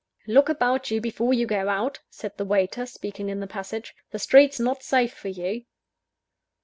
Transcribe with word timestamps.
"Look 0.25 0.49
about 0.49 0.89
you 0.89 0.99
before 0.99 1.31
you 1.31 1.45
go 1.45 1.69
out," 1.69 1.99
said 2.09 2.35
the 2.35 2.43
waiter, 2.43 2.87
speaking 2.87 3.29
in 3.29 3.39
the 3.39 3.45
passage; 3.45 3.93
"the 4.09 4.17
street's 4.17 4.59
not 4.59 4.81
safe 4.81 5.13
for 5.13 5.27
you." 5.29 5.65